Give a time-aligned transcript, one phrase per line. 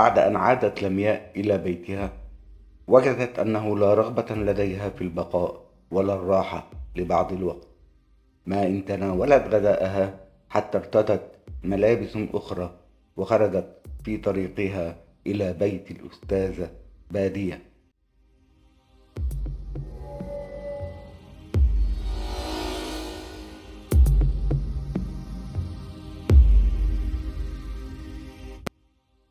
[0.00, 2.12] بعد أن عادت لمياء إلى بيتها
[2.88, 7.68] وجدت أنه لا رغبة لديها في البقاء ولا الراحة لبعض الوقت.
[8.46, 11.22] ما إن تناولت غداءها حتى ارتدت
[11.64, 12.76] ملابس أخرى
[13.16, 13.66] وخرجت
[14.04, 14.96] في طريقها
[15.26, 16.70] إلى بيت الأستاذة
[17.10, 17.62] بادية.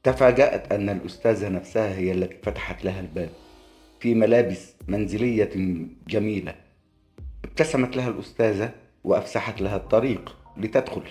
[0.03, 3.29] تفاجأت أن الأستاذة نفسها هي التي فتحت لها الباب
[3.99, 5.49] في ملابس منزلية
[6.07, 6.55] جميلة.
[7.45, 8.71] ابتسمت لها الأستاذة
[9.03, 11.03] وأفسحت لها الطريق لتدخل.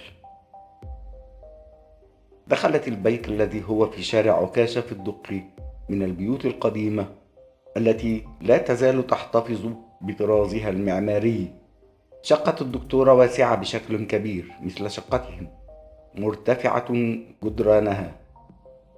[2.46, 5.42] دخلت البيت الذي هو في شارع عكاشة في الدقي
[5.88, 7.06] من البيوت القديمة
[7.76, 9.68] التي لا تزال تحتفظ
[10.00, 11.52] بطرازها المعماري.
[12.22, 15.48] شقة الدكتورة واسعة بشكل كبير مثل شقتهم
[16.14, 16.92] مرتفعة
[17.44, 18.27] جدرانها.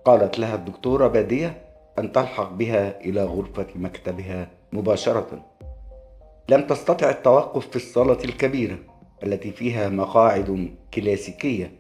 [0.05, 1.62] قالت لها الدكتورة بادية
[1.98, 5.47] أن تلحق بها إلى غرفة مكتبها مباشرة.
[6.48, 8.78] لم تستطع التوقف في الصالة الكبيرة
[9.23, 11.73] التي فيها مقاعد كلاسيكية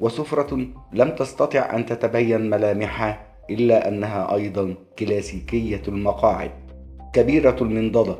[0.00, 6.50] وسفرة لم تستطع أن تتبين ملامحها إلا أنها أيضا كلاسيكية المقاعد
[7.12, 8.16] كبيرة المنضدة.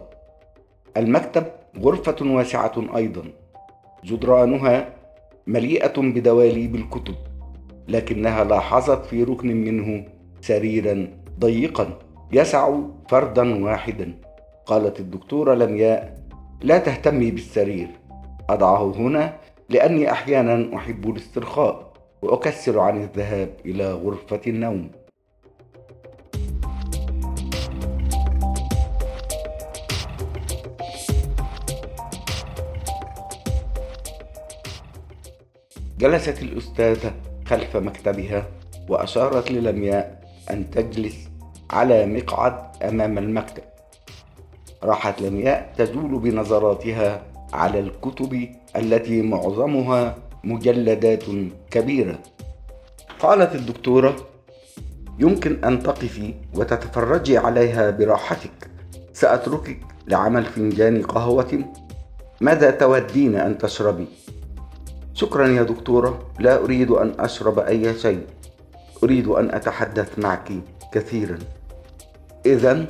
[0.96, 1.44] المكتب
[1.78, 3.22] غرفة واسعة أيضا
[4.04, 4.94] جدرانها
[5.46, 7.14] مليئة بدواليب الكتب.
[7.88, 10.04] لكنها لاحظت في ركن منه
[10.40, 11.98] سريرا ضيقا
[12.32, 14.14] يسع فردا واحدا.
[14.66, 16.18] قالت الدكتورة لمياء
[16.62, 17.88] لا تهتمي بالسرير.
[18.50, 19.36] أضعه هنا
[19.68, 24.90] لأني أحيانا أحب الاسترخاء وأكسر عن الذهاب إلى غرفة النوم.
[35.98, 37.12] جلست الأستاذة
[37.52, 38.46] خلف مكتبها
[38.88, 41.16] وأشارت للمياء أن تجلس
[41.70, 43.62] على مقعد أمام المكتب.
[44.82, 51.24] راحت لمياء تجول بنظراتها على الكتب التي معظمها مجلدات
[51.70, 52.18] كبيرة.
[53.20, 54.16] قالت الدكتورة
[55.18, 58.70] يمكن أن تقفي وتتفرجي عليها براحتك.
[59.12, 61.64] سأتركك لعمل فنجان قهوة.
[62.40, 64.06] ماذا تودين أن تشربي؟
[65.14, 66.18] شكرا يا دكتورة.
[66.38, 68.20] لا أريد أن أشرب أي شيء.
[69.04, 70.52] أريد أن أتحدث معك
[70.92, 71.38] كثيرا.
[72.46, 72.86] إذا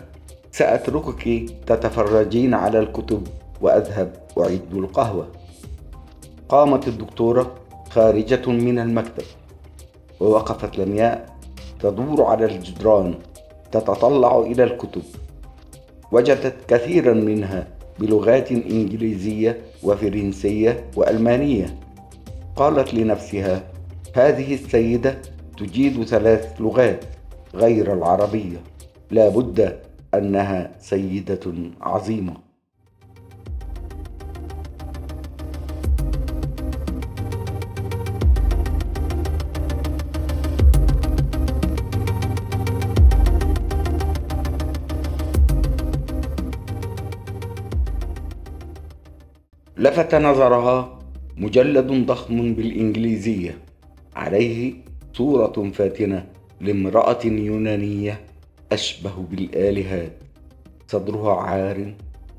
[0.52, 3.26] سأتركك تتفرجين على الكتب
[3.60, 5.28] وأذهب أعد القهوة.
[6.48, 7.54] قامت الدكتورة
[7.90, 9.24] خارجة من المكتب.
[10.20, 11.36] ووقفت لمياء
[11.80, 13.14] تدور على الجدران
[13.72, 15.02] تتطلع إلى الكتب.
[16.12, 17.68] وجدت كثيرا منها
[17.98, 21.81] بلغات إنجليزية وفرنسية وألمانية.
[22.56, 23.62] قالت لنفسها
[24.14, 25.18] هذه السيدة
[25.58, 27.04] تجيد ثلاث لغات
[27.54, 28.58] غير العربية.
[29.10, 29.78] لا بد
[30.14, 32.34] أنها سيدة عظيمة.
[49.76, 51.01] لفت نظرها
[51.36, 53.58] مجلد ضخم بالإنجليزية.
[54.16, 54.74] عليه
[55.14, 56.26] صورة فاتنة
[56.60, 58.20] لامرأة يونانية
[58.72, 60.12] أشبه بالآلهات.
[60.88, 61.94] صدرها عار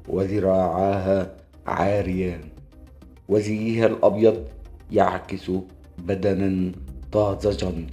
[0.07, 1.35] وذراعاها
[1.67, 2.41] عاريان.
[3.29, 4.43] وزيها الأبيض
[4.91, 5.51] يعكس
[5.97, 6.71] بدنا
[7.11, 7.87] طازجا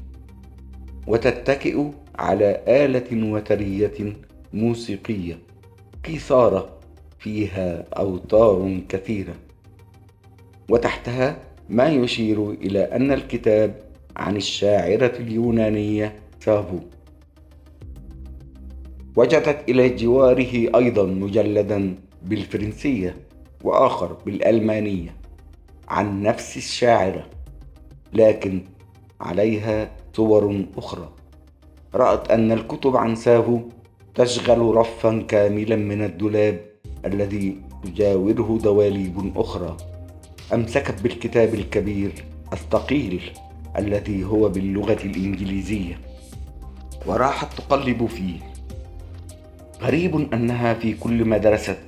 [1.06, 1.84] وتتكئ
[2.18, 4.16] على آلة وترية
[4.52, 5.38] موسيقية.
[6.04, 6.78] قيثارة
[7.18, 9.34] فيها أوتار كثيرة.
[10.70, 11.36] وتحتها
[11.68, 13.80] ما يشير إلى أن الكتاب
[14.16, 16.78] عن الشاعرة اليونانية سافو
[19.16, 23.16] وجدت إلى جواره أيضا مجلدا بالفرنسية
[23.64, 25.14] وآخر بالألمانية
[25.88, 27.26] عن نفس الشاعرة
[28.12, 28.62] لكن
[29.20, 31.08] عليها صور أخرى.
[31.94, 33.60] رأت أن الكتب عن سافو
[34.14, 36.60] تشغل رفا كاملا من الدولاب
[37.04, 39.76] الذي تجاوره دواليب أخرى.
[40.54, 42.12] أمسكت بالكتاب الكبير
[42.52, 43.20] الثقيل
[43.78, 45.98] الذي هو باللغة الإنجليزية؟
[47.06, 48.38] وراحت تقلب فيه.
[49.82, 51.78] غريب أنها في كل ما درست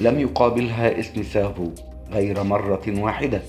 [0.00, 1.70] لم يقابلها اسم سافو
[2.10, 3.42] غير مرة واحدة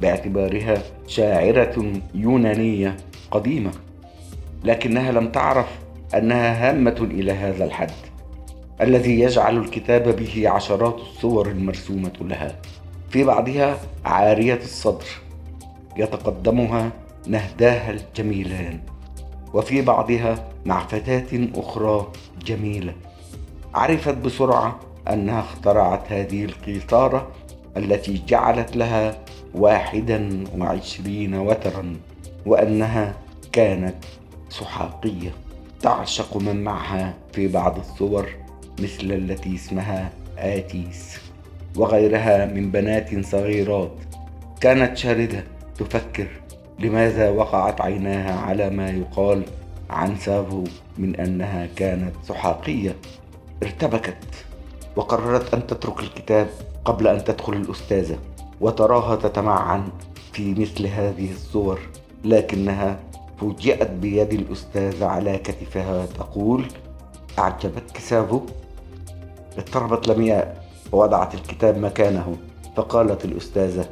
[0.00, 2.96] باعتبارها شاعرة يونانية
[3.30, 3.70] قديمة
[4.64, 5.66] لكنها لم تعرف
[6.14, 7.90] أنها هامة إلى هذا الحد
[8.80, 12.56] الذي يجعل الكتاب به عشرات الصور المرسومة لها.
[13.14, 15.06] في بعضها عارية الصدر
[15.96, 16.90] يتقدمها
[17.26, 18.80] نهداها الجميلان
[19.52, 22.12] وفي بعضها مع فتاة أخرى
[22.44, 22.94] جميلة.
[23.74, 27.28] عرفت بسرعة أنها اخترعت هذه القيثارة
[27.76, 29.18] التي جعلت لها
[29.54, 31.96] واحدا وعشرين وترا
[32.46, 33.14] وأنها
[33.52, 34.04] كانت
[34.48, 35.30] سحاقية.
[35.80, 38.28] تعشق من معها في بعض الصور
[38.80, 41.33] مثل التي اسمها آتيس.
[41.76, 43.92] وغيرها من بنات صغيرات.
[44.60, 45.44] كانت شاردة
[45.78, 46.26] تفكر
[46.78, 49.42] لماذا وقعت عيناها على ما يقال
[49.90, 50.64] عن سافو
[50.98, 52.96] من أنها كانت سحاقية.
[53.62, 54.16] ارتبكت
[54.96, 56.46] وقررت أن تترك الكتاب
[56.84, 58.18] قبل أن تدخل الأستاذة
[58.60, 59.88] وتراها تتمعن
[60.32, 61.80] في مثل هذه الصور
[62.24, 62.98] لكنها
[63.40, 66.64] فوجئت بيد الأستاذة على كتفها تقول
[67.38, 68.40] أعجبتك سافو؟
[69.58, 70.63] اضطربت لمياء
[70.94, 72.36] ووضعت الكتاب مكانه
[72.76, 73.88] فقالت الأستاذة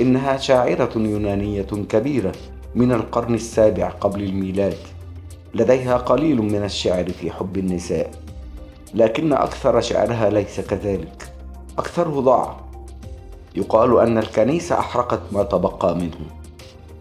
[0.00, 2.32] إنها شاعرة يونانية كبيرة
[2.74, 4.76] من القرن السابع قبل الميلاد
[5.54, 8.10] لديها قليل من الشعر في حب النساء
[8.94, 11.32] لكن أكثر شعرها ليس كذلك
[11.78, 12.56] أكثره ضاع.
[13.56, 16.26] يقال أن الكنيسة أحرقت ما تبقى منه.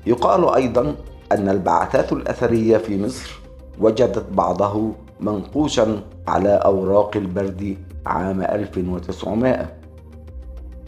[0.06, 0.96] يقال أيضا
[1.32, 3.40] أن البعثات الأثرية في مصر
[3.80, 9.74] وجدت بعضه منقوشا على أوراق البرد عام 1900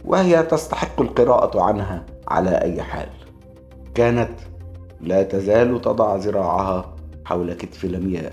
[0.04, 3.08] وهي تستحق القراءة عنها على أي حال.
[3.94, 4.30] كانت
[5.00, 8.32] لا تزال تضع ذراعها حول كتف لمياء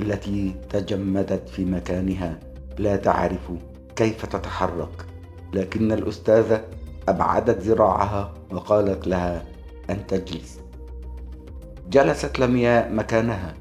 [0.00, 2.38] التي تجمدت في مكانها.
[2.78, 3.50] لا تعرف
[3.96, 5.06] كيف تتحرك
[5.52, 6.64] لكن الأستاذة
[7.08, 9.44] أبعدت ذراعها وقالت لها
[9.90, 10.60] أن تجلس.
[11.90, 13.54] جلست لمياء مكانها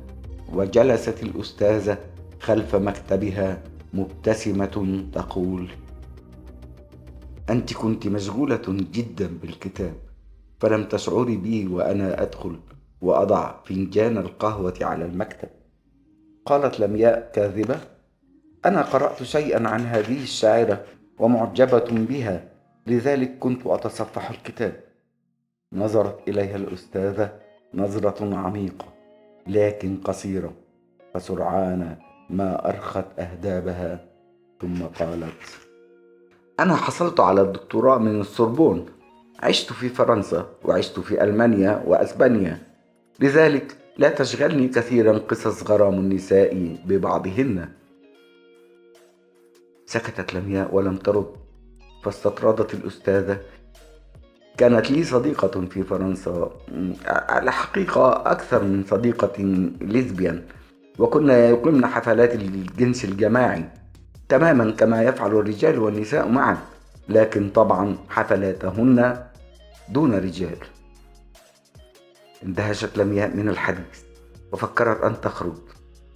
[0.54, 1.98] وجلست الأستاذة
[2.40, 3.58] خلف مكتبها
[3.94, 5.70] مبتسمة تقول
[7.50, 9.94] أنت كنت مشغولة جدا بالكتاب
[10.60, 12.60] فلم تشعري بي وأنا أدخل
[13.02, 15.50] وأضع فنجان القهوة على المكتب.
[16.46, 17.80] قالت لمياء كاذبة
[18.66, 20.86] أنا قرأت شيئا عن هذه الشاعرة
[21.20, 22.50] ومعجبة بها
[22.88, 24.84] لذلك كنت أتصفح الكتاب.
[25.74, 27.40] نظرت إليها الأستاذة
[27.74, 28.86] نظرة عميقة
[29.48, 30.54] لكن قصيرة
[31.14, 31.98] فسرعان
[32.30, 34.06] ما أرخت أهدابها
[34.62, 35.68] ثم قالت
[36.60, 38.86] أنا حصلت على الدكتوراه من السوربون.
[39.40, 42.62] عشت في فرنسا وعشت في ألمانيا وأسبانيا.
[43.20, 47.70] لذلك لا تشغلني كثيرا قصص غرام النساء ببعضهن.
[49.86, 51.32] سكتت لمياء ولم ترد
[52.04, 53.38] فاستطردت الأستاذة.
[54.58, 56.52] كانت لي صديقة في فرنسا.
[57.06, 59.44] على حقيقة أكثر من صديقة
[59.82, 60.44] ليزبيان.
[61.00, 63.66] وكنا يقمن حفلات الجنس الجماعي
[64.30, 66.58] تماما كما يفعل الرجال والنساء معا
[67.10, 69.24] لكن طبعا حفلاتهن
[69.90, 70.58] دون رجال.
[72.44, 74.02] اندهشت لمياء من الحديث
[74.52, 75.58] وفكرت أن تخرج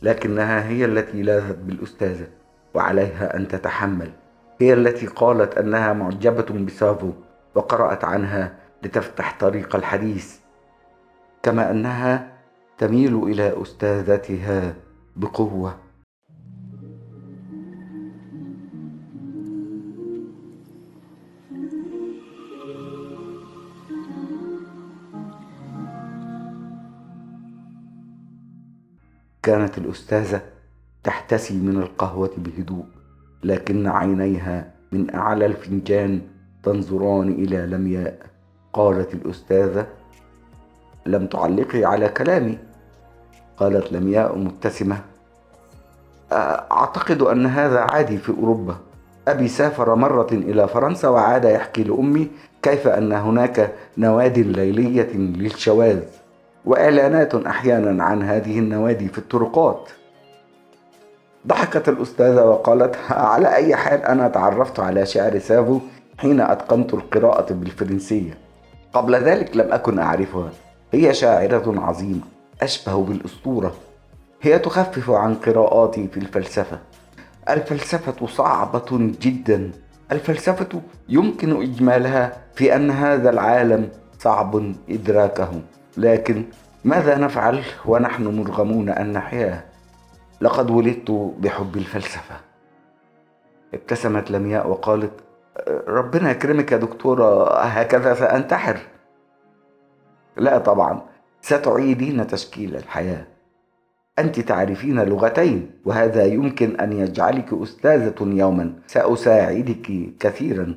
[0.01, 2.27] لكنها هي التي لاذت بالأستاذة
[2.73, 4.11] وعليها أن تتحمل.
[4.61, 7.11] هي التي قالت أنها معجبة بسافو
[7.55, 10.35] وقرأت عنها لتفتح طريق الحديث
[11.43, 12.30] كما أنها
[12.81, 14.75] تميل إلى أستاذتها
[15.15, 15.75] بقوة.
[29.43, 30.41] كانت الأستاذة
[31.03, 32.85] تحتسي من القهوة بهدوء
[33.43, 36.21] لكن عينيها من أعلى الفنجان
[36.63, 38.25] تنظران إلى لمياء
[38.73, 39.87] قالت الأستاذة
[41.05, 42.70] لم تعلقي على كلامي.
[43.61, 44.97] قالت لمياء مبتسمة.
[46.71, 48.75] أعتقد أن هذا عادي في أوروبا.
[49.27, 52.27] أبي سافر مرة إلى فرنسا وعاد يحكي لأمي
[52.61, 55.99] كيف أن هناك نوادي ليلية للشواذ
[56.65, 59.89] وإعلانات أحيانا عن هذه النوادي في الطرقات.
[61.47, 65.79] ضحكت الأستاذة وقالت على أي حال أنا تعرفت على شعر سافو
[66.17, 68.37] حين أتقنت القراءة بالفرنسية.
[68.93, 70.49] قبل ذلك لم أكن أعرفها.
[70.91, 72.21] هي شاعرة عظيمة.
[72.61, 73.73] أشبه بالأسطورة.
[74.41, 76.79] هي تخفف عن قراءاتي في الفلسفة.
[77.49, 78.85] الفلسفة صعبة
[79.21, 79.71] جدا.
[80.11, 83.89] الفلسفة يمكن إجمالها في أن هذا العالم
[84.19, 85.61] صعب إدراكه.
[85.97, 86.45] لكن
[86.83, 89.63] ماذا نفعل ونحن مرغمون أن نحياه؟
[90.41, 92.35] لقد ولدت بحب الفلسفة.
[93.73, 95.11] ابتسمت لمياء وقالت
[95.87, 98.77] ربنا يكرمك يا دكتورة هكذا سأنتحر.
[100.37, 101.01] لا طبعا.
[101.41, 103.27] ستعيدين تشكيل الحياة.
[104.19, 108.73] أنت تعرفين لغتين وهذا يمكن أن يجعلك أستاذة يوما.
[108.87, 110.75] سأساعدك كثيرا.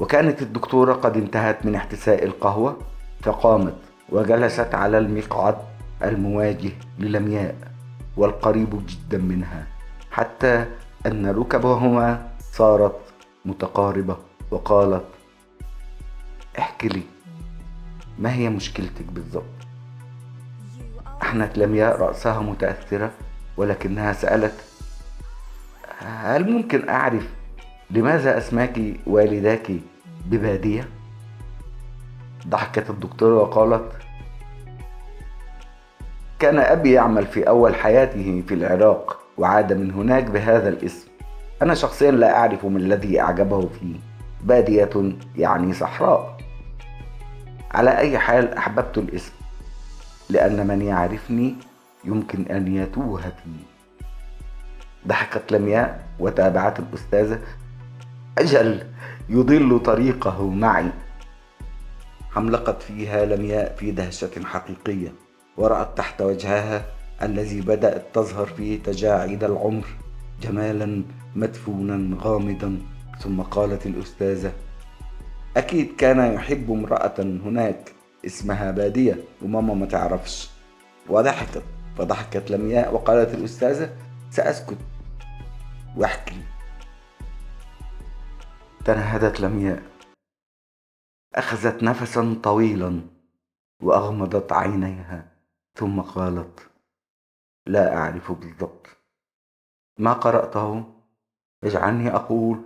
[0.00, 2.78] وكانت الدكتورة قد انتهت من احتساء القهوة
[3.22, 3.74] فقامت
[4.08, 5.56] وجلست على المقعد
[6.02, 7.54] المواجه للمياء
[8.16, 9.66] والقريب جدا منها
[10.10, 10.66] حتى
[11.06, 12.96] أن ركبهما صارت
[13.44, 14.16] متقاربة
[14.50, 15.04] وقالت
[16.58, 17.02] احكي لي
[18.18, 19.44] ما هي مشكلتك بالضبط؟
[21.22, 23.10] أحنت لمياء رأسها متأثرة
[23.56, 24.54] ولكنها سألت
[25.98, 27.28] هل ممكن أعرف
[27.90, 29.72] لماذا أسماك والداك
[30.26, 30.88] ببادية؟
[32.48, 33.92] ضحكت الدكتورة وقالت
[36.38, 41.08] كان أبي يعمل في أول حياته في العراق وعاد من هناك بهذا الاسم.
[41.62, 43.96] أنا شخصيا لا أعرف ما الذي أعجبه فيه.
[44.42, 46.33] بادية يعني صحراء.
[47.74, 49.32] على أي حال أحببت الاسم
[50.30, 51.54] لأن من يعرفني
[52.04, 53.64] يمكن أن يتوه فيه.
[55.08, 57.38] ضحكت لمياء وتابعت الأستاذة
[58.38, 58.86] أجل
[59.28, 60.90] يضل طريقه معي.
[62.30, 65.12] حملقت فيها لمياء في دهشة حقيقية
[65.56, 66.84] ورأت تحت وجهها
[67.22, 69.86] الذي بدأت تظهر فيه تجاعيد العمر
[70.42, 71.04] جمالا
[71.36, 72.78] مدفونا غامضا.
[73.20, 74.52] ثم قالت الأستاذة
[75.56, 77.92] أكيد كان يحب امرأة هناك
[78.26, 80.50] اسمها بادية وماما ما تعرفش.
[81.08, 81.62] وضحكت
[81.98, 83.96] فضحكت لمياء وقالت الأستاذة
[84.30, 84.78] سأسكت
[85.96, 86.42] وأحكي.
[88.84, 89.82] تنهدت لمياء
[91.34, 93.00] أخذت نفسا طويلا
[93.82, 95.32] وأغمضت عينيها
[95.74, 96.70] ثم قالت
[97.66, 98.86] لا أعرف بالضبط.
[99.98, 100.84] ما قرأته؟
[101.62, 102.62] يجعلني أقول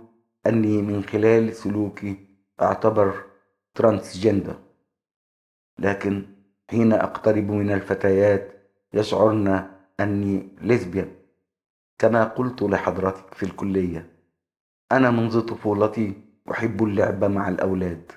[0.47, 2.28] أني من خلال سلوكي
[2.61, 3.23] أعتبر
[3.75, 4.55] ترانسجندر
[5.79, 6.25] لكن
[6.71, 8.53] حين أقترب من الفتيات
[8.93, 11.11] يشعرن أني ليزبيان
[11.99, 14.09] كما قلت لحضرتك في الكلية
[14.91, 16.13] أنا منذ طفولتي
[16.51, 18.11] أحب اللعب مع الأولاد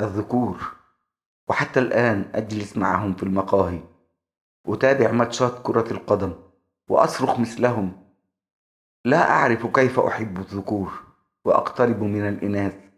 [0.00, 0.62] الذكور
[1.48, 3.80] وحتى الآن أجلس معهم في المقاهي
[4.66, 6.32] أتابع ماتشات كرة القدم
[6.88, 7.92] وأصرخ مثلهم.
[9.04, 10.92] لا أعرف كيف أحب الذكور
[11.44, 12.91] وأقترب من الإناث.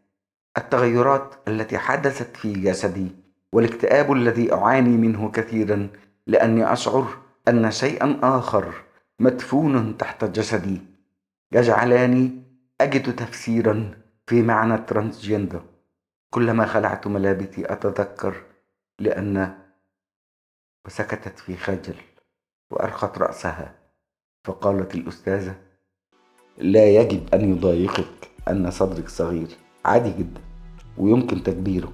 [0.59, 3.09] التغيرات التي حدثت في جسدي
[3.53, 5.89] والاكتئاب الذي أعاني منه كثيرا
[6.27, 7.07] لأني أشعر
[7.49, 8.75] أن شيئا آخر
[9.21, 10.81] مدفون تحت جسدي.
[11.53, 12.43] يجعلاني
[12.81, 13.95] أجد تفسيرا
[14.27, 15.63] في معنى الترانسجندر
[16.31, 18.43] كلما خلعت ملابسي أتذكر
[18.99, 19.59] لأن
[20.87, 21.95] وسكتت في خجل
[22.71, 23.75] وأرخت رأسها.
[24.45, 25.57] فقالت الأستاذة
[26.59, 29.49] لا يجب أن يضايقك أن صدرك صغير.
[29.85, 30.41] عادي جدا
[30.99, 31.93] ويمكن تكبيره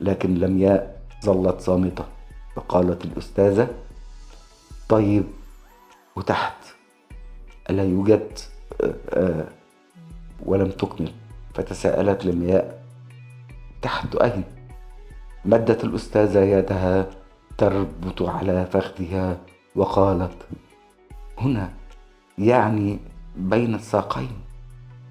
[0.00, 2.04] لكن لمياء ظلت صامتة
[2.56, 3.68] فقالت الأستاذة
[4.88, 5.24] طيب
[6.16, 6.56] وتحت
[7.70, 8.38] ألا يوجد
[10.46, 11.12] ولم تكمل؟
[11.54, 12.82] فتساءلت لمياء
[13.82, 14.44] تحت أين
[15.44, 17.10] مدت الأستاذة يدها
[17.58, 19.36] تربط على فخذها
[19.76, 20.36] وقالت
[21.38, 21.72] هنا
[22.38, 22.98] يعني
[23.36, 24.30] بين الساقين.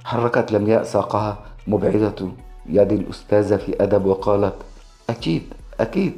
[0.03, 2.15] حركت لمياء ساقها مبعدة
[2.65, 4.55] يد الأستاذة في أدب وقالت
[5.09, 5.43] أكيد
[5.79, 6.13] أكيد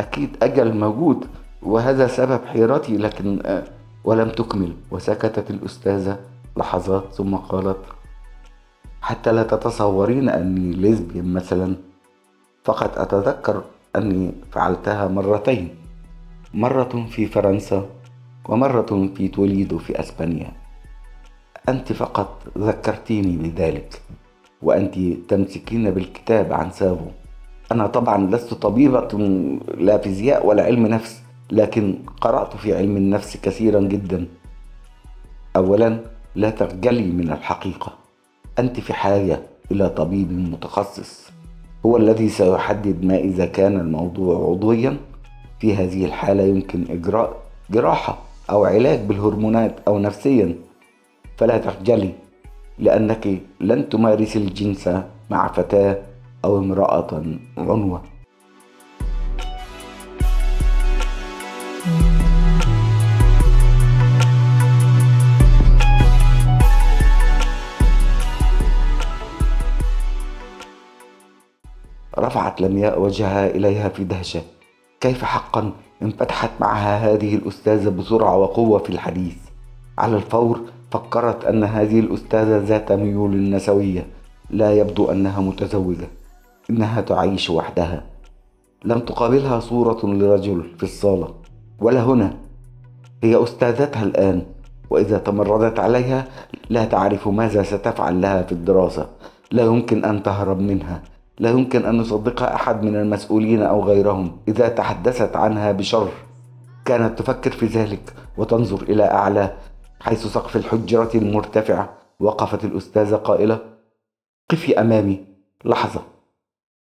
[0.00, 1.26] أكيد أجل موجود
[1.62, 3.64] وهذا سبب حيرتي لكن آه،
[4.04, 4.72] ولم تكمل.
[4.90, 6.18] وسكتت الأستاذة
[6.56, 7.78] لحظات ثم قالت
[9.02, 11.76] حتى لا تتصورين أني ليزبيان مثلا
[12.64, 13.62] فقد أتذكر
[13.96, 15.74] أني فعلتها مرتين
[16.54, 17.86] مرة في فرنسا
[18.48, 20.52] ومرة في توليدو في أسبانيا.
[21.70, 24.02] أنت فقط ذكرتيني بذلك
[24.62, 24.94] وأنت
[25.28, 27.06] تمسكين بالكتاب عن سابو
[27.72, 29.08] أنا طبعا لست طبيبة
[29.78, 34.26] لا فيزياء ولا علم نفس لكن قرأت في علم النفس كثيرا جدا.
[35.56, 35.98] أولا
[36.34, 37.92] لا تخجلي من الحقيقة.
[38.58, 39.40] أنت في حاجة
[39.72, 41.30] إلى طبيب متخصص.
[41.86, 44.96] هو الذي سيحدد ما إذا كان الموضوع عضويا.
[45.60, 47.36] في هذه الحالة يمكن إجراء
[47.70, 48.18] جراحة
[48.50, 50.54] أو علاج بالهرمونات أو نفسيا.
[51.40, 52.12] فلا تخجلي
[52.78, 54.90] لأنك لن تمارسي الجنس
[55.30, 56.02] مع فتاة
[56.44, 57.22] أو امرأة
[57.58, 58.02] عنوة.
[72.18, 74.42] رفعت لمياء وجهها إليها في دهشة.
[75.00, 79.36] كيف حقا انفتحت معها هذه الأستاذة بسرعة وقوة في الحديث؟
[79.98, 84.06] على الفور فكرت أن هذه الأستاذة ذات ميول نسوية
[84.50, 86.08] لا يبدو أنها متزوجة
[86.70, 88.02] إنها تعيش وحدها.
[88.84, 91.28] لم تقابلها صورة لرجل في الصالة
[91.80, 92.36] ولا هنا.
[93.22, 94.42] هي أستاذتها الآن
[94.90, 96.24] وإذا تمردت عليها
[96.70, 99.06] لا تعرف ماذا ستفعل لها في الدراسة.
[99.52, 101.02] لا يمكن أن تهرب منها
[101.38, 104.36] لا يمكن أن يصدقها أحد من المسؤولين أو غيرهم.
[104.48, 106.08] إذا تحدثت عنها بشر
[106.84, 109.52] كانت تفكر في ذلك وتنظر إلى أعلى.
[110.00, 111.88] حيث سقف الحجرة المرتفع
[112.20, 113.58] وقفت الأستاذة قائلة
[114.50, 115.24] قفي أمامي
[115.64, 116.02] لحظة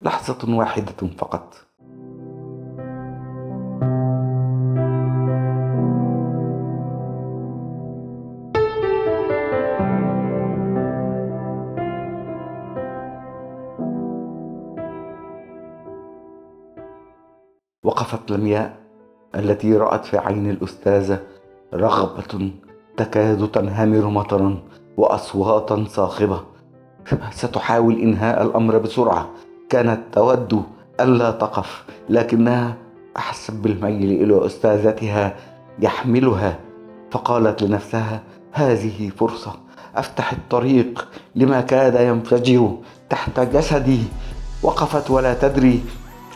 [0.03, 1.55] لحظة واحدة فقط.
[17.85, 18.77] وقفت لمياء
[19.35, 21.23] التي رأت في عين الأستاذة
[21.75, 22.51] رغبة
[22.97, 24.59] تكاد تنهمر مطرا
[24.97, 26.41] وأصواتا صاخبة.
[27.31, 29.29] ستحاول إنهاء الأمر بسرعة.
[29.71, 30.63] كانت تود
[31.01, 32.77] ألا تقف لكنها
[33.17, 35.35] أحست بالميل إلى أستاذتها
[35.81, 36.59] يحملها.
[37.11, 38.23] فقالت لنفسها
[38.53, 39.53] هذه فرصة.
[39.97, 42.77] أفتح الطريق لما كاد ينفجر
[43.11, 44.03] تحت جسدي.
[44.63, 45.81] وقفت ولا تدري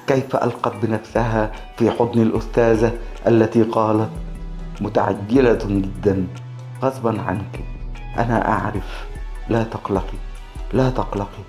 [0.07, 2.93] كيف ألقت بنفسها في حضن الأستاذة
[3.27, 4.11] التي قالت
[4.81, 6.27] متعجلة جدا.
[6.83, 7.61] غصبا عنك.
[8.19, 9.07] أنا أعرف.
[9.49, 10.19] لا تقلقي.
[10.73, 11.43] لا تقلقي.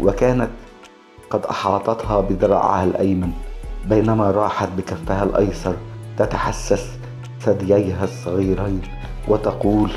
[0.00, 0.50] وكانت
[1.30, 3.32] قد أحاطتها بذراعها الأيمن.
[3.88, 5.76] بينما راحت بكفها الأيسر
[6.18, 6.98] تتحسس
[7.40, 8.82] ثدييها الصغيرين
[9.28, 9.90] وتقول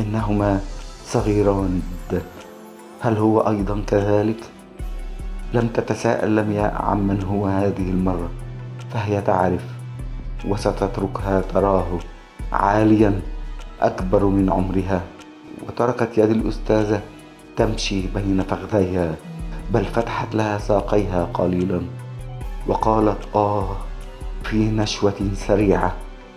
[0.00, 0.60] إنهما
[1.04, 1.82] صغيران
[3.00, 4.40] هل هو أيضا كذلك؟
[5.54, 8.30] لم تتساءل لمياء عمن هو هذه المرة.
[8.92, 9.64] فهي تعرف
[10.48, 11.98] وستتركها تراه
[12.52, 13.20] عاليا.
[13.86, 15.02] أكبر من عمرها.
[15.68, 17.00] وتركت يد الأستاذة
[17.56, 19.14] تمشي بين فخذيها
[19.72, 21.80] بل فتحت لها ساقيها قليلا.
[22.66, 23.76] وقالت آه
[24.44, 25.92] في نشوة سريعة.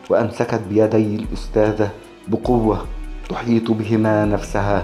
[0.09, 1.89] وأمسكت بيدي الأستاذة
[2.27, 2.85] بقوة
[3.29, 4.83] تحيط بهما نفسها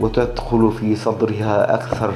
[0.00, 2.14] وتدخل في صدرها أكثر.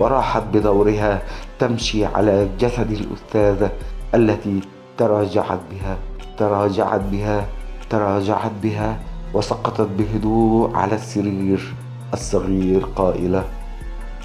[0.00, 1.22] وراحت بدورها
[1.58, 3.70] تمشي على جسد الأستاذة
[4.14, 4.60] التي
[4.98, 5.96] تراجعت بها.
[6.38, 7.46] تراجعت بها
[7.90, 8.98] تراجعت بها.
[9.34, 11.74] وسقطت بهدوء على السرير
[12.12, 13.44] الصغير قائلة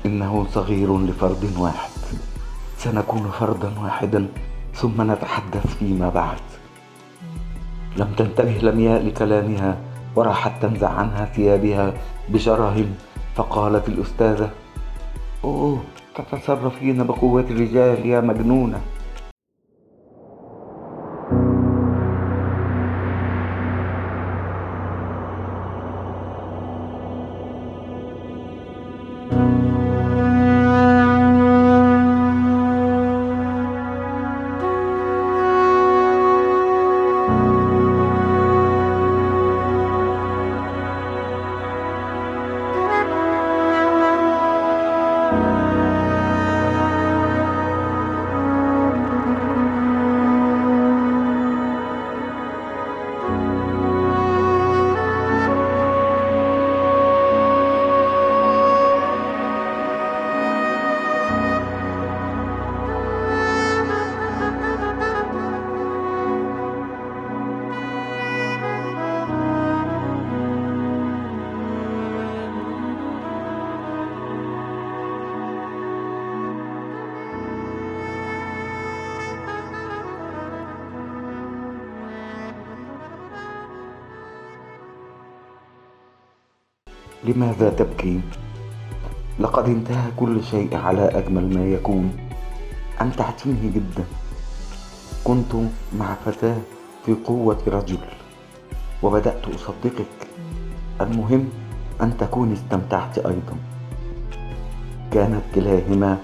[0.06, 1.90] إنه صغير لفرد واحد.
[2.78, 4.28] سنكون فردا واحدا
[4.76, 6.38] ثم نتحدث فيما بعد.
[7.98, 9.78] لم تنتبه لمياء لكلامها
[10.16, 11.94] وراحت تنزع عنها ثيابها
[12.30, 12.86] بشره
[13.36, 14.50] فقالت الأستاذة
[15.44, 15.80] أوه
[16.16, 18.82] تتصرفين بقوة الرجال يا مجنونة.
[87.28, 88.20] لماذا تبكي؟
[89.40, 92.18] لقد انتهى كل شيء على اجمل ما يكون.
[93.02, 94.04] انت تعتيني جدا.
[95.24, 95.56] كنت
[96.00, 96.58] مع فتاة
[97.06, 97.98] في قوة رجل
[99.04, 100.28] وبدأت أصدقك.
[101.02, 101.50] المهم
[102.02, 103.56] أن تكوني استمتعت أيضا.
[105.12, 106.18] كانت كلاهما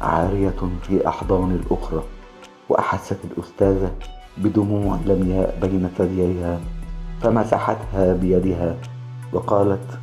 [0.00, 2.02] عارية في أحضان الأخرى
[2.68, 3.92] وأحست الأستاذة
[4.38, 6.60] بدموع لمياء بين ثدييها
[7.22, 8.76] فمسحتها بيدها
[9.32, 9.98] وقالت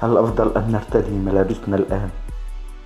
[0.00, 2.10] هل أفضل أن نرتدي ملابسنا الآن.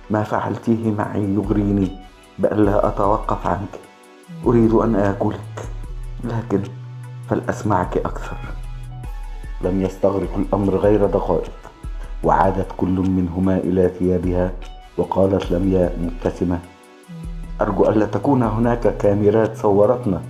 [0.09, 1.91] ما فعلتيه معي يغريني
[2.39, 3.79] بألا أتوقف عنك.
[4.45, 5.65] أريد أن آكلك
[6.23, 6.63] لكن
[7.29, 8.37] فلأسمعك أكثر.
[9.61, 11.51] لم يستغرق الأمر غير دقائق.
[12.23, 14.51] وعادت كل منهما إلى ثيابها
[14.97, 16.59] وقالت لمياء مبتسمة.
[17.61, 20.21] أرجو ألا تكون هناك كاميرات صورتنا.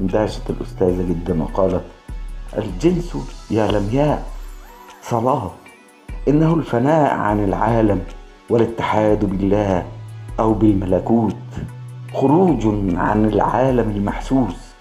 [0.00, 1.84] اندهشت الأستاذة جدا وقالت
[2.58, 3.16] الجنس
[3.50, 4.33] يا لمياء
[5.10, 5.50] صلاة
[6.28, 8.02] إنه الفناء عن العالم
[8.50, 9.86] والاتحاد بالله
[10.40, 11.36] أو بالملكوت.
[12.14, 14.74] خروج عن العالم المحسوس.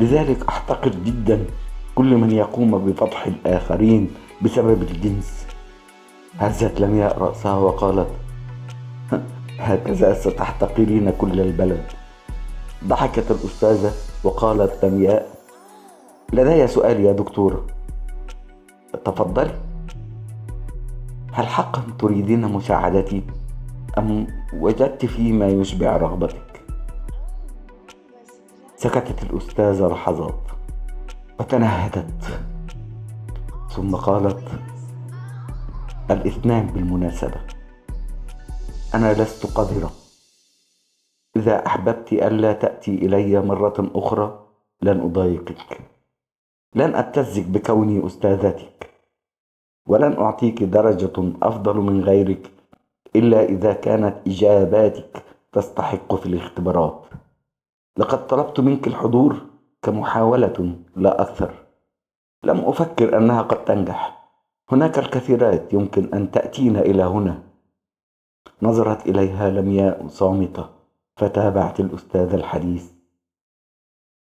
[0.00, 1.44] لذلك أحتقر جدا
[1.94, 4.10] كل من يقوم بفضح الآخرين
[4.42, 5.46] بسبب الجنس.
[6.38, 8.10] هزت لمياء رأسها وقالت
[9.58, 11.84] هكذا ستحتقرين كل البلد.
[12.86, 13.92] ضحكت الأستاذة
[14.24, 15.28] وقالت لمياء
[16.32, 17.66] لدي سؤال يا دكتورة
[18.96, 19.60] تفضلي.
[21.32, 23.22] هل حقا تريدين مساعدتي
[23.98, 26.64] أم وجدت فيما يشبع رغبتك؟
[28.76, 30.40] سكتت الأستاذة لحظات
[31.40, 32.40] وتنهدت
[33.70, 34.48] ثم قالت
[36.10, 37.40] الإثنان بالمناسبة
[38.94, 39.90] أنا لست قذرة.
[41.36, 44.38] إذا أحببت ألا تأتي إلي مرة أخرى
[44.82, 45.93] لن أضايقك.
[46.74, 48.90] لن أبتزك بكوني أستاذتك
[49.88, 52.50] ولن أعطيك درجة أفضل من غيرك
[53.16, 57.06] إلا إذا كانت إجاباتك تستحق في الاختبارات.
[57.98, 59.36] لقد طلبت منك الحضور
[59.82, 61.54] كمحاولة لا أكثر.
[62.44, 64.28] لم أفكر أنها قد تنجح.
[64.72, 67.42] هناك الكثيرات يمكن أن تأتين إلى هنا.
[68.62, 70.70] نظرت إليها لمياء صامتة
[71.16, 72.92] فتابعت الأستاذ الحديث.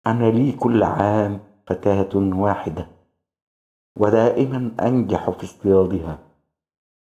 [0.08, 2.88] أنا لي كل عام فتاة واحدة
[3.98, 6.20] ودائما أنجح في اصطيادها.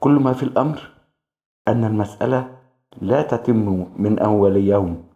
[0.01, 0.91] كل ما في الأمر
[1.67, 2.61] أن المسألة
[3.01, 5.09] لا تتم من أول يوم.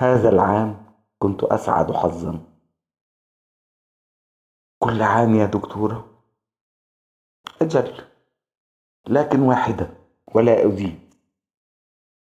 [0.00, 0.84] هذا العام
[1.18, 2.40] كنت أسعد حظا.
[4.78, 6.22] كل عام يا دكتورة.
[7.62, 8.04] أجل
[9.08, 9.90] لكن واحدة
[10.34, 11.14] ولا أزيد.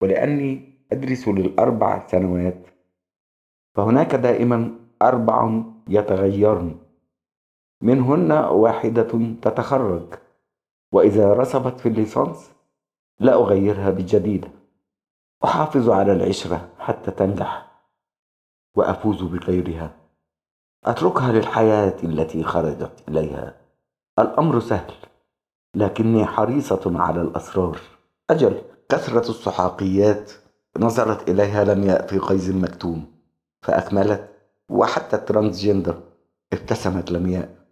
[0.02, 2.68] ولأني أدرس للأربع سنوات
[3.76, 6.78] فهناك دائما أربع يتغيرن.
[7.82, 10.14] منهن واحدة تتخرج
[10.92, 12.52] وإذا رسبت في الليسانس
[13.20, 14.50] لا أغيرها بجديدة
[15.44, 17.72] أحافظ على العشرة حتى تنجح.
[18.76, 19.96] وأفوز بغيرها.
[20.86, 23.58] أتركها للحياة التي خرجت إليها.
[24.20, 24.94] الأمر سهل
[25.76, 27.80] لكني حريصة على الأسرار.
[28.30, 30.32] أجل كثرة السحاقيات
[30.78, 33.12] نظرت إليها لم في غيظ مكتوم
[33.62, 34.37] فأكملت
[34.70, 36.04] وحتى ال transgender
[36.54, 37.66] ابتسمت لمياء.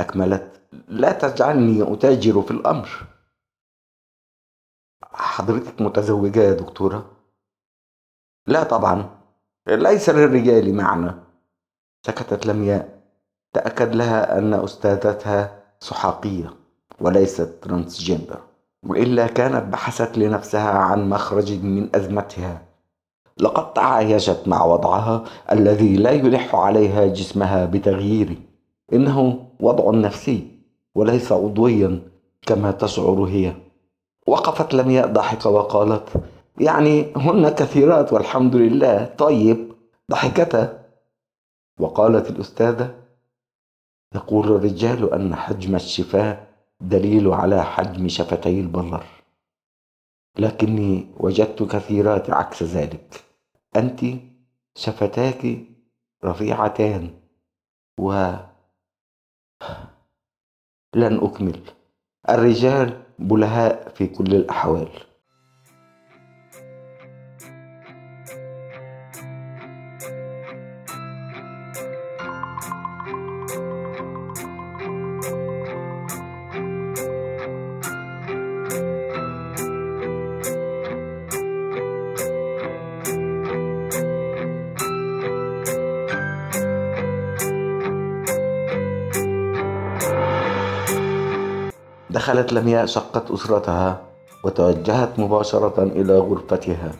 [0.00, 3.06] أكملت لا تجعلني أتاجر في الأمر.
[5.12, 7.16] حضرتك متزوجة يا دكتورة؟
[8.46, 9.20] لا طبعا
[9.68, 11.12] ليس للرجال معنى.
[12.06, 13.00] سكتت لمياء.
[13.52, 16.56] تأكد لها أن أستاذتها سحاقية
[17.00, 18.40] وليست ترانسجندر
[18.86, 22.69] وإلا كانت بحثت لنفسها عن مخرج من أزمتها.
[23.40, 28.36] لقد تعايشت مع وضعها الذي لا يلح عليها جسمها بتغييره
[28.92, 30.48] إنه وضع نفسي
[30.94, 32.02] وليس عضويا
[32.46, 33.54] كما تشعر هي.
[34.26, 36.08] وقفت لمياء ضاحكة وقالت
[36.60, 39.04] يعني هن كثيرات والحمد لله.
[39.18, 39.72] طيب
[40.10, 40.84] ضحكتا؟
[41.80, 42.94] وقالت الأستاذة
[44.14, 46.38] يقول الرجال أن حجم الشفاه
[46.80, 49.04] دليل على حجم شفتي البلر.
[50.38, 53.29] لكني وجدت كثيرات عكس ذلك.
[53.76, 54.00] أنت
[54.74, 55.58] شفتاك
[56.24, 57.20] رفيعتان
[58.00, 58.12] و
[60.94, 61.60] لن أكمل.
[62.28, 65.09] الرجال بلهاء في كل الأحوال.
[92.30, 94.00] دخلت لمياء شقة أسرتها
[94.44, 96.92] وتوجهت مباشرة إلى غرفتها.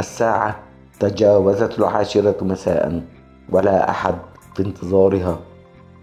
[0.00, 0.58] الساعة
[1.00, 3.02] تجاوزت العاشرة مساء
[3.50, 4.14] ولا أحد
[4.54, 5.38] في انتظارها.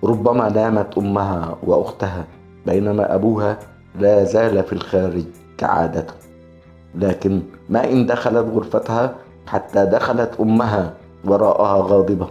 [0.03, 2.25] ربما نامت أمها وأختها
[2.65, 3.59] بينما أبوها
[3.99, 5.25] لا زال في الخارج
[5.57, 6.13] كعادته
[6.95, 9.15] لكن ما إن دخلت غرفتها
[9.47, 10.93] حتى دخلت أمها
[11.25, 12.27] وراءها غاضبة.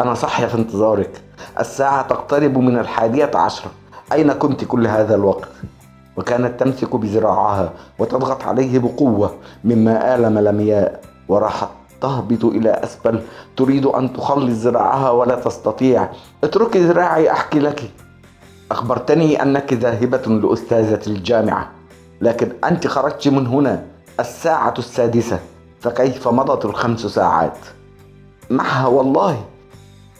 [0.00, 1.22] أنا صحية في انتظارك.
[1.60, 3.70] الساعة تقترب من الحادية عشرة.
[4.12, 5.48] أين كنت كل هذا الوقت؟
[6.16, 11.68] وكانت تمسك بذراعها وتضغط عليه بقوة مما آلم لمياء وراحت
[12.00, 13.20] تهبط إلى أسفل.
[13.56, 16.08] تريد أن تخلص ذراعها ولا تستطيع.
[16.44, 17.90] اتركي ذراعي أحكي لك.
[18.70, 21.70] أخبرتني أنك ذاهبة لأستاذة الجامعة.
[22.20, 23.86] لكن أنت خرجت من هنا
[24.20, 25.38] الساعة السادسة.
[25.80, 27.58] فكيف مضت الخمس ساعات؟
[28.50, 29.44] معها والله.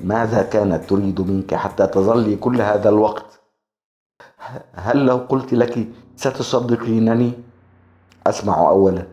[0.01, 3.30] ماذا كانت تريد منك حتى تظلي كل هذا الوقت؟
[4.75, 7.33] هل لو قلت لك ستصدقينني
[8.27, 9.07] أسمع أولا.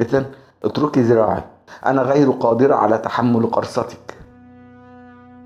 [0.00, 0.26] إذن
[0.64, 1.44] اتركي ذراعي.
[1.86, 4.14] أنا غير قادرة على تحمل قرصتك.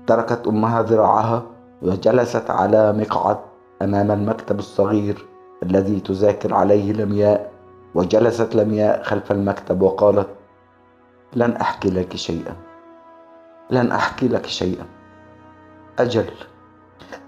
[0.07, 1.43] تركت أمها ذراعها
[1.81, 3.37] وجلست على مقعد
[3.81, 5.25] أمام المكتب الصغير
[5.63, 7.51] الذي تذاكر عليه لمياء.
[7.95, 10.27] وجلست لمياء خلف المكتب وقالت
[11.35, 12.55] لن أحكي لك شيئا.
[13.69, 14.85] لن أحكي لك شيئا.
[15.99, 16.25] أجل.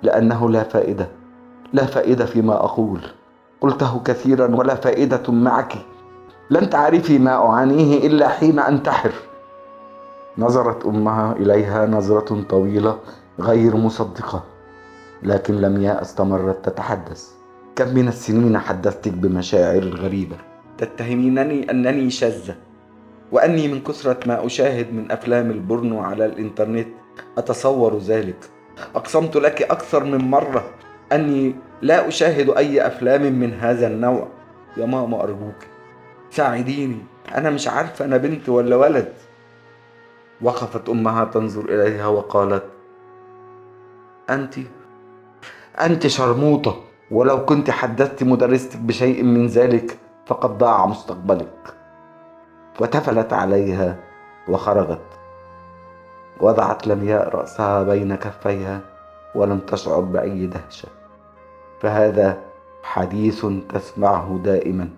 [0.04, 1.08] لأنه لا فائدة.
[1.76, 3.02] لا فائدة فيما أقول.
[3.62, 5.74] قلته كثيرا ولا فائدة معك.
[6.50, 9.12] لن تعرفي ما أعانيه إلا حين أنتحر
[10.38, 13.00] نظرت أمها إليها نظرة طويلة
[13.40, 14.44] غير مصدقة
[15.24, 17.30] لكن لمياء استمرت تتحدث.
[17.76, 20.36] كم من السنين حدثتك بمشاعر غريبة؟
[20.78, 22.56] تتهمينني أنني شاذة
[23.32, 26.88] وأني من كثرة ما أشاهد من أفلام البورنو على الإنترنت.
[27.38, 28.50] أتصور ذلك.
[28.96, 30.64] أقسمت لك أكثر من مرة.
[31.12, 34.28] أني لا أشاهد أي أفلام من هذا النوع.
[34.78, 35.56] يا ماما أرجوك
[36.30, 36.98] ساعديني.
[37.36, 39.14] أنا مش عارفة أنا بنت ولا ولد.
[40.42, 42.64] وقفت أمها تنظر إليها وقالت
[44.30, 44.56] أنت
[45.82, 46.82] أنت شرموطة.
[47.12, 51.74] ولو كنت حدثت مدرستك بشيء من ذلك فقد ضاع مستقبلك.
[52.80, 53.98] وتفلت عليها
[54.50, 55.02] وخرجت.
[56.40, 58.82] وضعت لمياء رأسها بين كفيها
[59.36, 60.88] ولم تشعر بأي دهشة.
[61.86, 62.38] فهذا
[62.84, 64.90] حديث تسمعه دائما.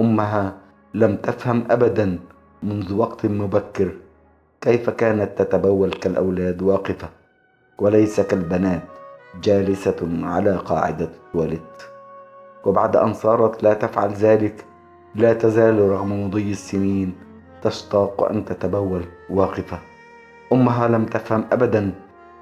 [0.00, 0.56] أمها
[0.94, 2.18] لم تفهم أبدا
[2.62, 3.92] منذ وقت مبكر
[4.60, 7.08] كيف كانت تتبول كالأولاد واقفة
[7.78, 8.82] وليس كالبنات
[9.42, 11.76] جالسة على قاعدة التواليت
[12.64, 14.64] وبعد أن صارت لا تفعل ذلك
[15.14, 17.14] لا تزال رغم مضي السنين
[17.62, 19.78] تشتاق أن تتبول واقفة.
[20.52, 21.92] أمها لم تفهم أبدا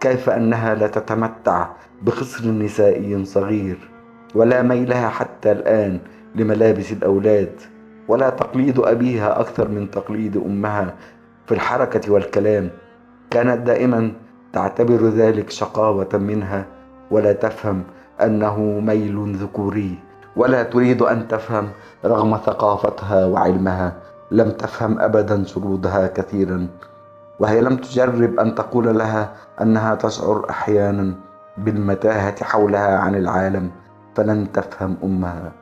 [0.00, 1.68] كيف أنها لا تتمتع
[2.02, 3.78] بخصر نسائي صغير
[4.34, 5.98] ولا ميلها حتى الآن
[6.34, 7.52] لملابس الأولاد
[8.08, 10.94] ولا تقليد أبيها أكثر من تقليد أمها
[11.46, 12.70] في الحركة والكلام.
[13.30, 14.12] كانت دائما
[14.52, 16.66] تعتبر ذلك شقاوة منها
[17.10, 17.82] ولا تفهم
[18.22, 19.98] أنه ميل ذكوري
[20.36, 21.68] ولا تريد أن تفهم
[22.04, 23.96] رغم ثقافتها وعلمها.
[24.30, 26.66] لم تفهم أبدا شرودها كثيرا
[27.40, 31.14] وهي لم تجرب أن تقول لها أنها تشعر أحيانا.
[31.58, 33.70] بالمتاهة حولها عن العالم
[34.14, 35.52] فلن تفهم أمها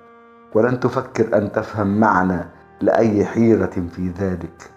[0.54, 2.44] ولن تفكر أن تفهم معنى
[2.80, 4.70] لأي حيرة في ذلك.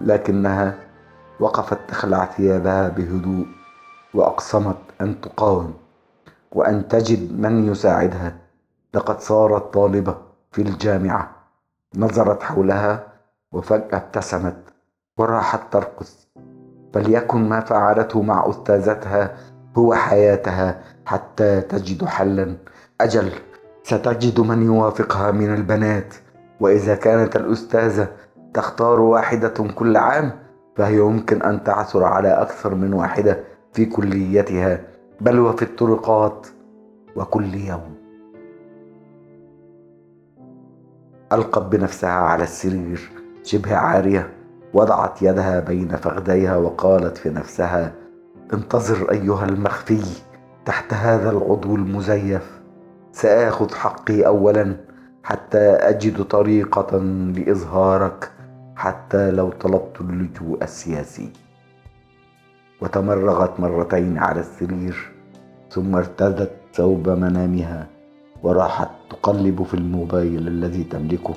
[0.00, 0.74] لكنها
[1.40, 3.46] وقفت تخلع ثيابها بهدوء
[4.14, 5.74] وأقسمت أن تقاوم
[6.52, 8.36] وأن تجد من يساعدها.
[8.94, 10.16] لقد صارت طالبة
[10.52, 11.30] في الجامعة.
[11.96, 13.06] نظرت حولها
[13.52, 14.56] وفجأة ابتسمت
[15.16, 16.28] وراحت ترقص.
[16.94, 19.36] فليكن ما فعلته مع أستاذتها
[19.78, 22.56] هو حياتها حتى تجد حلا.
[23.00, 23.32] أجل
[23.82, 26.14] ستجد من يوافقها من البنات.
[26.60, 28.08] وإذا كانت الأستاذة
[28.54, 30.32] تختار واحدة كل عام
[30.76, 34.80] فهي يمكن أن تعثر على أكثر من واحدة في كليتها.
[35.20, 36.46] بل وفي الطرقات
[37.16, 37.94] وكل يوم.
[41.32, 43.10] ألقت بنفسها على السرير.
[43.42, 44.30] شبه عارية
[44.74, 47.92] وضعت يدها بين فخذيها وقالت في نفسها
[48.52, 50.00] انتظر أيها المخفي
[50.64, 52.60] تحت هذا العضو المزيف.
[53.12, 54.76] سآخذ حقي أولا
[55.24, 56.98] حتى أجد طريقة
[57.36, 58.30] لإظهارك
[58.76, 61.30] حتى لو طلبت اللجوء السياسي.
[62.80, 65.12] وتمرغت مرتين على السرير
[65.70, 67.86] ثم ارتدت ثوب منامها
[68.42, 71.34] وراحت تقلب في الموبايل الذي تملكه.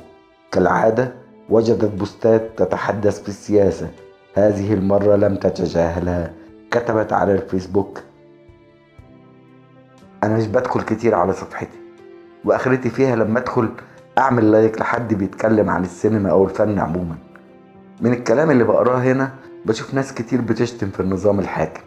[0.52, 1.13] كالعادة
[1.50, 3.89] وجدت بوستات تتحدث في السياسة
[4.34, 6.40] هذه المرة لم تتجاهلها.
[6.71, 8.01] كتبت على الفيسبوك.
[10.23, 11.77] أنا مش بدخل كتير على صفحتي
[12.45, 13.69] وآخرتي فيها لما أدخل
[14.17, 17.15] أعمل لايك لحد بيتكلم عن السينما أو الفن عموما.
[18.01, 19.31] من الكلام اللي بقراه هنا
[19.65, 21.81] بشوف ناس كتير بتشتم في النظام الحاكم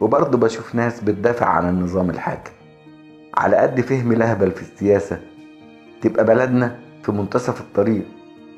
[0.00, 2.52] وبرضه بشوف ناس بتدافع عن النظام الحاكم.
[3.36, 5.20] على قد فهم لهبل في السياسة
[6.00, 8.04] تبقى بلدنا في منتصف الطريق.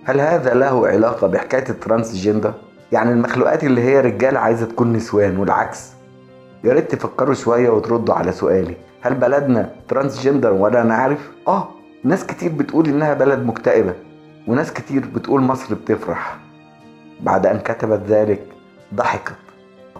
[0.05, 2.55] هل هذا له علاقة بحكاية ال transgender؟
[2.93, 5.93] يعني المخلوقات اللي هي رجالة عايزة تكون نسوان والعكس.
[6.65, 8.77] يا ريت تفكروا شوية وتردوا على سؤالي.
[9.01, 11.69] هل بلدنا transgender ولا عارف؟ آه
[12.05, 13.95] ناس كتير بتقول إنها بلد مكتئبة
[14.49, 16.39] وناس كتير بتقول مصر بتفرح.
[17.21, 18.43] بعد أن كتبت ذلك
[18.95, 19.37] ضحكت.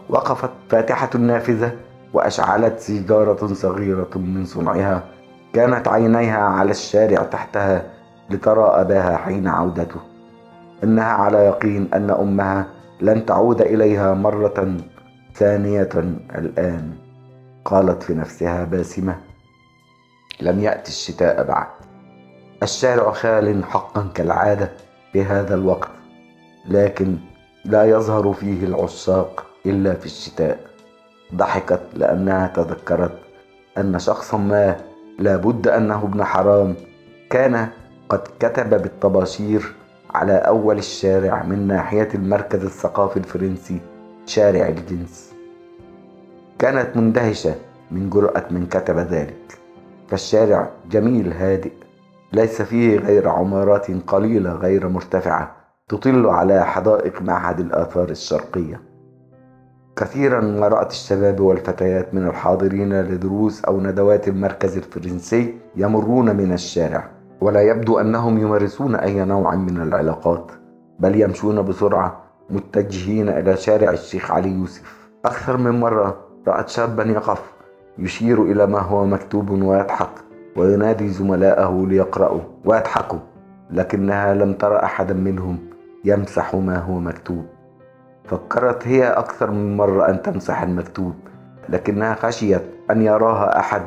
[0.09, 1.73] وقفت فاتحة النافذة
[2.13, 5.05] وأشعلت سيجارة صغيرة من صنعها.
[5.53, 7.85] كانت عينيها على الشارع تحتها
[8.31, 10.01] لترى أباها حين عودته.
[10.85, 12.67] إنها على يقين أن أمها
[13.03, 14.77] لن تعود إليها مرة
[15.35, 15.89] ثانية
[16.35, 16.93] الآن.
[17.65, 19.17] قالت في نفسها باسمة
[20.41, 21.67] لم يأتي الشتاء بعد.
[22.63, 24.73] الشارع خال حقا كالعادة
[25.13, 25.91] في هذا الوقت
[26.69, 27.17] لكن
[27.65, 30.59] لا يظهر فيه العشاق إلا في الشتاء.
[31.35, 33.19] ضحكت لأنها تذكرت
[33.79, 34.77] أن شخصا ما
[35.19, 36.75] لا بد أنه ابن حرام
[37.31, 37.69] كان
[38.09, 39.75] قد كتب بالطباشير
[40.15, 43.81] على أول الشارع من ناحية المركز الثقافي الفرنسي
[44.27, 45.33] شارع الجنس.
[46.59, 47.55] كانت مندهشة
[47.91, 49.59] من جرأة من كتب ذلك.
[50.09, 51.73] فالشارع جميل هادئ
[52.33, 55.57] ليس فيه غير عمارات قليلة غير مرتفعة
[55.89, 58.81] تطل على حدائق معهد الآثار الشرقية.
[59.97, 67.11] كثيرا ما رأت الشباب والفتيات من الحاضرين لدروس أو ندوات المركز الفرنسي يمرون من الشارع.
[67.43, 70.53] ولا يبدو أنهم يمارسون أي نوع من العلاقات
[70.99, 75.09] بل يمشون بسرعة متجهين إلى شارع الشيخ علي يوسف.
[75.25, 76.17] أكثر من مرة
[76.49, 77.43] رأت شابا يقف
[77.99, 80.11] يشير إلى ما هو مكتوب ويضحك
[80.57, 82.41] وينادي زملائه ليقرأوا.
[82.65, 83.19] ويضحكوا!
[83.71, 85.59] لكنها لم ترى أحدا منهم
[86.05, 87.45] يمسح ما هو مكتوب.
[88.25, 91.15] فكرت هي أكثر من مرة أن تمسح المكتوب
[91.69, 93.83] لكنها خشيت أن يراها أحد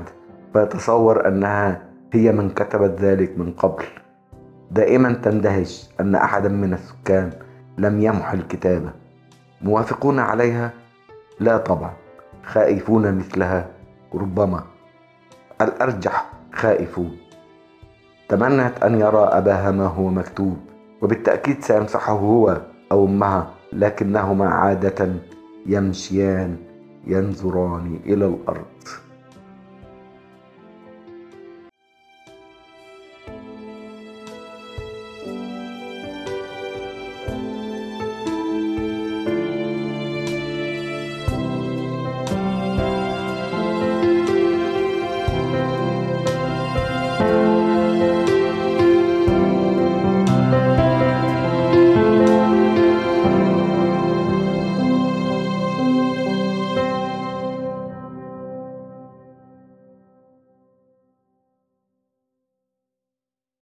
[0.54, 3.86] فيتصور أنها هي من كتبت ذلك من قبل.
[4.72, 7.30] دائما تندهش أن أحدا من السكان
[7.78, 8.91] لم يمح الكتابة.
[9.62, 10.74] موافقون عليها؟
[11.39, 11.94] لا طبعا.
[12.44, 13.68] خائفون مثلها؟
[14.13, 14.63] ربما.
[15.62, 17.18] الأرجح خائفون.
[18.30, 20.58] تمنت أن يرى أباها ما هو مكتوب
[21.02, 25.13] وبالتأكيد سيمسحه هو أو أمها لكنهما عادة
[25.65, 26.58] يمشيان
[27.08, 29.05] ينظران إلى الأرض.